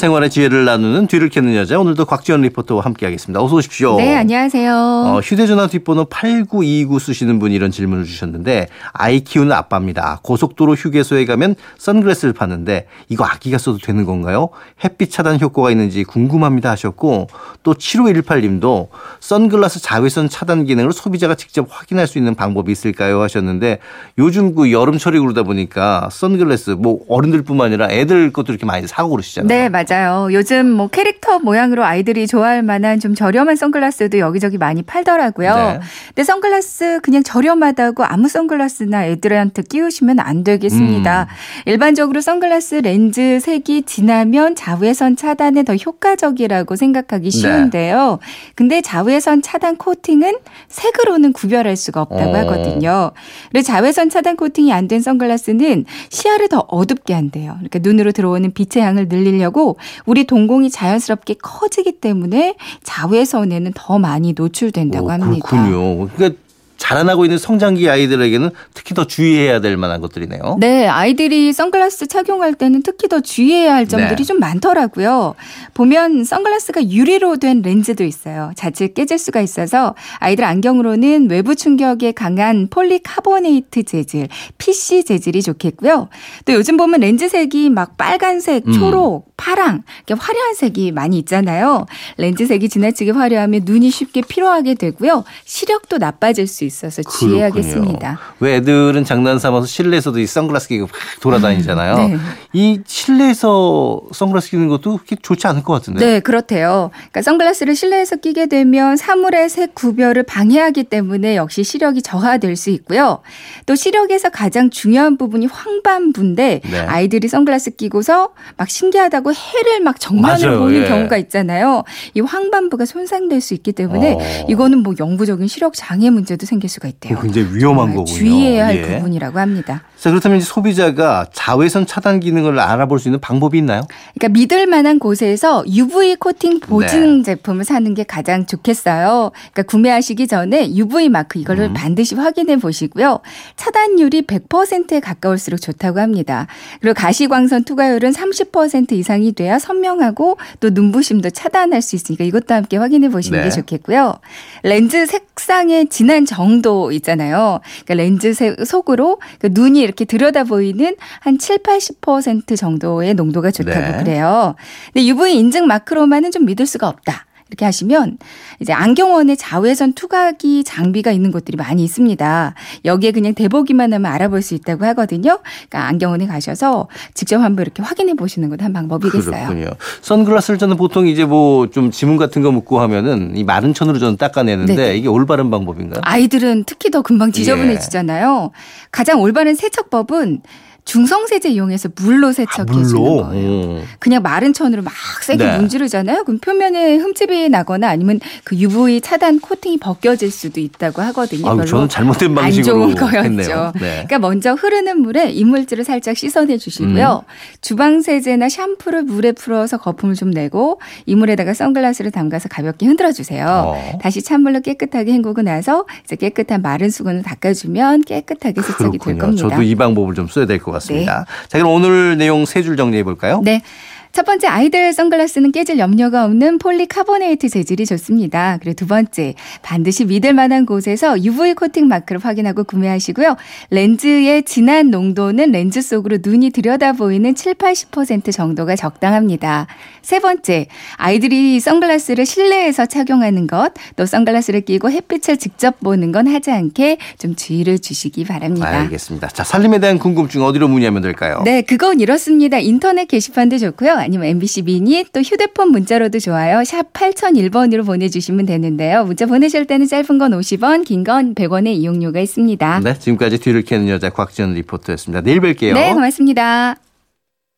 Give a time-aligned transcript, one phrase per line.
[0.00, 3.42] 생활의 지혜를 나누는 뒤를 캐는 여자 오늘도 곽지연 리포터와 함께하겠습니다.
[3.42, 3.98] 어서 오십시오.
[3.98, 4.72] 네, 안녕하세요.
[4.74, 10.20] 어, 휴대전화 뒷번호 8929 쓰시는 분이 이런 질문을 주셨는데 아이 키우는 아빠입니다.
[10.22, 14.48] 고속도로 휴게소에 가면 선글라스를 파는데 이거 아기가 써도 되는 건가요?
[14.82, 17.26] 햇빛 차단 효과가 있는지 궁금합니다 하셨고
[17.62, 18.88] 또 7518님도
[19.20, 23.80] 선글라스 자외선 차단 기능을 소비자가 직접 확인할 수 있는 방법이 있을까요 하셨는데
[24.16, 29.48] 요즘 그 여름철이 그러다 보니까 선글라스 뭐 어른들뿐만 아니라 애들 것도 이렇게 많이 사고 그러시잖아요.
[29.48, 29.89] 네, 맞아요.
[30.30, 35.54] 요즘 뭐 캐릭터 모양으로 아이들이 좋아할 만한 좀 저렴한 선글라스도 여기저기 많이 팔더라고요.
[35.54, 35.80] 네.
[36.08, 41.22] 근데 선글라스 그냥 저렴하다고 아무 선글라스나 애들한테 끼우시면 안 되겠습니다.
[41.22, 41.70] 음.
[41.70, 48.18] 일반적으로 선글라스 렌즈 색이 진하면 자외선 차단에 더 효과적이라고 생각하기 쉬운데요.
[48.54, 50.34] 근데 자외선 차단 코팅은
[50.68, 52.36] 색으로는 구별할 수가 없다고 어.
[52.40, 53.12] 하거든요.
[53.50, 57.52] 그리고 자외선 차단 코팅이 안 된 선글라스는 시야를 더 어둡게 한대요.
[57.52, 65.06] 그러니까 눈으로 들어오는 빛의 양을 늘리려고 우리 동공이 자연스럽게 커지기 때문에 자외선에는 더 많이 노출된다고
[65.06, 65.48] 오, 합니다.
[65.48, 66.08] 그렇군요.
[66.08, 66.40] 그러니까
[66.80, 70.56] 자라나고 있는 성장기 아이들에게는 특히 더 주의해야 될 만한 것들이네요.
[70.58, 74.24] 네, 아이들이 선글라스 착용할 때는 특히 더 주의해야 할 점들이 네.
[74.24, 75.34] 좀 많더라고요.
[75.74, 78.52] 보면 선글라스가 유리로 된 렌즈도 있어요.
[78.56, 86.08] 자칫 깨질 수가 있어서 아이들 안경으로는 외부 충격에 강한 폴리카보네이트 재질, PC 재질이 좋겠고요.
[86.46, 88.72] 또 요즘 보면 렌즈 색이 막 빨간색, 음.
[88.72, 91.84] 초록, 파랑, 이렇게 화려한 색이 많이 있잖아요.
[92.16, 95.24] 렌즈 색이 지나치게 화려하면 눈이 쉽게 피로하게 되고요.
[95.44, 97.98] 시력도 나빠질 수 있어서 주의해야겠습니다.
[97.98, 98.16] 그렇군요.
[98.38, 101.96] 왜 애들은 장난 삼아서 실내에서도 이 선글라스 끼고 막 돌아다니잖아요.
[101.96, 102.16] 네.
[102.52, 106.04] 이 실내에서 선글라스 끼는 것도 그렇게 좋지 않을 것 같은데.
[106.04, 106.90] 네, 그렇대요.
[106.92, 113.20] 그러니까 선글라스를 실내에서 끼게 되면 사물의 색 구별을 방해하기 때문에 역시 시력이 저하될 수 있고요.
[113.66, 116.78] 또 시력에서 가장 중요한 부분이 황반부인데 네.
[116.80, 120.60] 아이들이 선글라스 끼고서 막 신기하다고 해를 막 정면을 맞아요.
[120.60, 120.88] 보는 예.
[120.88, 121.82] 경우가 있잖아요.
[122.14, 124.46] 이 황반부가 손상될 수 있기 때문에 어.
[124.48, 127.18] 이거는 뭐 영구적인 시력 장애 문제도 생길 수가 있대요.
[127.20, 128.04] 굉장히 위험한 거군요.
[128.04, 128.82] 주의해야 할 예.
[128.82, 129.82] 부분이라고 합니다.
[130.00, 133.82] 자, 그렇다면 소비자가 자외선 차단 기능을 알아볼 수 있는 방법이 있나요?
[134.14, 136.66] 그러니까 믿을 만한 곳에서 UV 코팅 네.
[136.66, 139.32] 보증 제품을 사는 게 가장 좋겠어요.
[139.52, 141.74] 그러니까 구매하시기 전에 UV 마크 이거를 음.
[141.74, 143.20] 반드시 확인해 보시고요.
[143.56, 146.46] 차단율이 100%에 가까울수록 좋다고 합니다.
[146.80, 153.10] 그리고 가시광선 투과율은 30% 이상이 돼야 선명하고 또 눈부심도 차단할 수 있으니까 이것도 함께 확인해
[153.10, 153.44] 보시는 네.
[153.44, 154.14] 게 좋겠고요.
[154.62, 157.60] 렌즈 색상의 진한 정도 있잖아요.
[157.86, 163.96] 그러니까 렌즈 색 속으로 그 눈이 이렇게 들여다 보이는 한 7, 80% 정도의 농도가 좋다고
[163.96, 164.04] 네.
[164.04, 164.56] 그래요.
[164.92, 167.26] 근데 UV 인증 마크로만은 좀 믿을 수가 없다.
[167.50, 168.18] 이렇게 하시면
[168.60, 172.54] 이제 안경원에 자외선 투과기 장비가 있는 곳들이 많이 있습니다.
[172.84, 175.40] 여기에 그냥 대보기만 하면 알아볼 수 있다고 하거든요.
[175.68, 179.30] 그러니까 안경원에 가셔서 직접 한번 이렇게 확인해 보시는 것도 한 방법이겠어요.
[179.48, 179.66] 그렇군요.
[180.02, 184.16] 선글라스를 저는 보통 이제 뭐 좀 지문 같은 거 묻고 하면은 이 마른 천으로 저는
[184.16, 184.96] 닦아내는데 네네.
[184.96, 186.00] 이게 올바른 방법인가요?
[186.04, 188.50] 아이들은 특히 더 금방 지저분해지잖아요.
[188.90, 190.40] 가장 올바른 세척법은
[190.84, 192.94] 중성세제 이용해서 물로 세척해 주는.
[192.94, 193.60] 거예요.
[193.62, 193.82] 어.
[193.98, 194.92] 그냥 마른 천으로 막
[195.22, 195.56] 세게 네.
[195.58, 196.24] 문지르잖아요.
[196.24, 201.42] 그럼 표면에 흠집이 나거나 아니면 그 UV 차단 코팅이 벗겨질 수도 있다고 하거든요.
[201.44, 203.18] 별로 저는 잘못된 안 방식으로 좋은 거였죠.
[203.18, 203.72] 했네요.
[203.76, 203.80] 네.
[204.06, 207.24] 그러니까 먼저 흐르는 물에 이물질을 살짝 씻어내 주시고요.
[207.26, 207.32] 음.
[207.60, 213.46] 주방 세제나 샴푸를 물에 풀어서 거품을 좀 내고 이 물에다가 선글라스를 담가서 가볍게 흔들어 주세요.
[213.66, 213.98] 어.
[214.02, 219.18] 다시 찬물로 깨끗하게 헹구고 나서 이제 깨끗한 마른 수건을 닦아주면 깨끗하게 세척이 될 그렇군요.
[219.18, 219.48] 겁니다.
[219.48, 221.26] 저도 이 방법을 좀 써야 될 것 같습니다.
[221.48, 223.40] 자, 그럼 오늘 내용 세 줄 정리해 볼까요?
[223.44, 223.62] 네.
[224.12, 228.58] 첫 번째 아이들 선글라스는 깨질 염려가 없는 폴리카보네이트 재질이 좋습니다.
[228.60, 233.36] 그리고 두 번째 반드시 믿을 만한 곳에서 UV 코팅 마크를 확인하고 구매하시고요.
[233.70, 239.68] 렌즈의 진한 농도는 렌즈 속으로 눈이 들여다 보이는 7, 80% 정도가 적당합니다.
[240.02, 240.66] 세 번째
[240.96, 247.36] 아이들이 선글라스를 실내에서 착용하는 것, 또 선글라스를 끼고 햇빛을 직접 보는 건 하지 않게 좀
[247.36, 248.66] 주의를 주시기 바랍니다.
[248.80, 249.28] 알겠습니다.
[249.28, 251.42] 자, 살림에 대한 궁금증 어디로 문의하면 될까요?
[251.44, 252.58] 네, 그건 이렇습니다.
[252.58, 253.99] 인터넷 게시판도 좋고요.
[254.00, 256.64] 아니면 MBC 미니 또 휴대폰 문자로도 좋아요.
[256.64, 259.04] 샵 8001번으로 보내주시면 되는데요.
[259.04, 262.80] 문자 보내실 때는 짧은 건 50원, 긴 건 100원의 이용료가 있습니다.
[262.80, 265.22] 네, 지금까지 뒤를 캐는 여자 곽지연 리포터였습니다.
[265.22, 265.74] 내일 뵐게요.
[265.74, 266.76] 네, 고맙습니다.